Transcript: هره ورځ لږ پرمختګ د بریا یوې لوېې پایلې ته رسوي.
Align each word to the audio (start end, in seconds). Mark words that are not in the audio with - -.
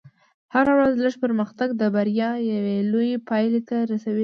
هره 0.53 0.71
ورځ 0.77 0.93
لږ 1.03 1.15
پرمختګ 1.23 1.69
د 1.81 1.83
بریا 1.95 2.29
یوې 2.51 2.77
لوېې 2.91 3.17
پایلې 3.29 3.61
ته 3.69 3.75
رسوي. 3.91 4.19